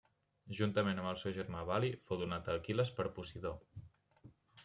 [0.59, 3.51] Juntament amb el seu germà Bali, fou donat a Aquil·les per Posidó.